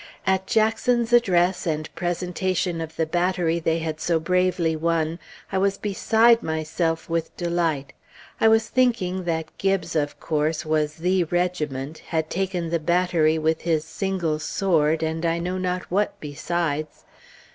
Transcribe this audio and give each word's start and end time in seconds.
At 0.25 0.47
Jackson's 0.47 1.13
address, 1.13 1.67
and 1.67 1.93
presentation 1.93 2.81
of 2.81 2.95
the 2.95 3.05
battery 3.05 3.59
they 3.59 3.77
had 3.77 3.99
so 3.99 4.19
bravely 4.19 4.75
won, 4.75 5.19
I 5.51 5.59
was 5.59 5.77
beside 5.77 6.41
myself 6.41 7.07
with 7.07 7.37
delight; 7.37 7.93
I 8.39 8.47
was 8.47 8.67
thinking 8.67 9.25
that 9.25 9.55
Gibbes, 9.59 9.95
of 9.95 10.19
course, 10.19 10.65
was 10.65 10.95
"the" 10.95 11.25
regiment, 11.25 11.99
had 12.07 12.31
taken 12.31 12.71
the 12.71 12.79
battery 12.79 13.37
with 13.37 13.61
his 13.61 13.85
single 13.85 14.39
sword, 14.39 15.03
and 15.03 15.23
I 15.23 15.37
know 15.37 15.59
not 15.59 15.83
what 15.91 16.19
besides. 16.19 17.03